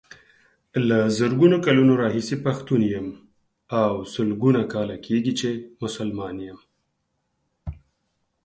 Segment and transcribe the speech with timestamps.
[0.87, 3.07] له زرګونو کلونو راهيسې پښتون يم
[3.81, 5.49] او سلګونو کاله کيږي چې
[5.81, 6.59] مسلمان يم.